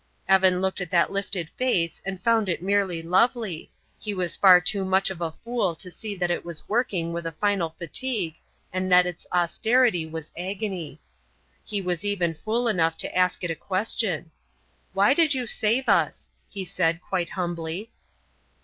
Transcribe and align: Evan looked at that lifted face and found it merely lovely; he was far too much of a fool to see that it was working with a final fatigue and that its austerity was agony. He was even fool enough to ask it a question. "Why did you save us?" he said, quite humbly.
Evan 0.27 0.61
looked 0.61 0.81
at 0.81 0.89
that 0.89 1.11
lifted 1.11 1.51
face 1.51 2.01
and 2.03 2.23
found 2.23 2.49
it 2.49 2.63
merely 2.63 3.03
lovely; 3.03 3.71
he 3.99 4.15
was 4.15 4.35
far 4.35 4.59
too 4.59 4.83
much 4.83 5.11
of 5.11 5.21
a 5.21 5.31
fool 5.31 5.75
to 5.75 5.91
see 5.91 6.15
that 6.15 6.31
it 6.31 6.43
was 6.43 6.67
working 6.67 7.13
with 7.13 7.23
a 7.27 7.33
final 7.33 7.75
fatigue 7.77 8.33
and 8.73 8.91
that 8.91 9.05
its 9.05 9.27
austerity 9.31 10.03
was 10.07 10.31
agony. 10.35 10.99
He 11.63 11.83
was 11.83 12.03
even 12.03 12.33
fool 12.33 12.67
enough 12.67 12.97
to 12.97 13.15
ask 13.15 13.43
it 13.43 13.51
a 13.51 13.55
question. 13.55 14.31
"Why 14.93 15.13
did 15.13 15.35
you 15.35 15.45
save 15.45 15.87
us?" 15.87 16.31
he 16.49 16.65
said, 16.65 16.99
quite 17.03 17.29
humbly. 17.29 17.91